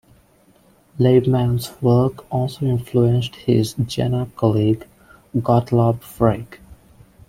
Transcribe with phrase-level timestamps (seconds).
[0.97, 4.87] Liebmann's work also influenced his Jena colleague
[5.37, 6.57] Gottlob Frege.